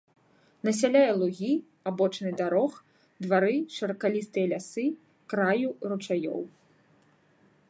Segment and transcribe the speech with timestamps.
[0.67, 1.49] Насяляе лугі,
[1.91, 2.73] абочыны дарог,
[3.27, 4.85] двары, шыракалістыя лясы,
[5.35, 6.41] краю ручаёў.